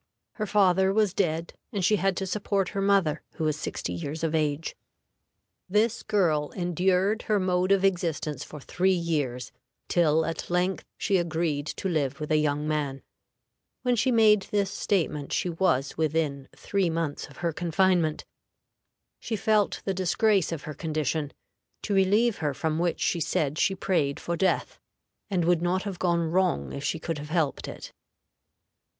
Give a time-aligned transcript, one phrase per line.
[0.37, 4.23] Her father was dead, and she had to support her mother, who was sixty years
[4.23, 4.75] of age.
[5.69, 9.51] This girl endured her mode of existence for three years,
[9.87, 13.03] till at length she agreed to live with a young man.
[13.83, 18.25] When she made this statement she was within three months of her confinement.
[19.19, 21.31] She felt the disgrace of her condition,
[21.83, 24.79] to relieve her from which she said she prayed for death,
[25.29, 27.93] and would not have gone wrong if she could have helped it.